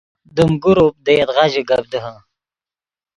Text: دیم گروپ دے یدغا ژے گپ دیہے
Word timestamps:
دیم 0.35 0.51
گروپ 0.63 0.95
دے 1.05 1.13
یدغا 1.19 1.45
ژے 1.51 1.61
گپ 1.69 1.83
دیہے 1.91 2.15